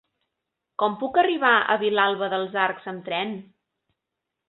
Com 0.83 0.95
puc 1.03 1.19
arribar 1.25 1.53
a 1.59 1.77
Vilalba 1.83 2.33
dels 2.35 2.59
Arcs 2.65 2.91
amb 2.97 3.07
tren? 3.11 3.39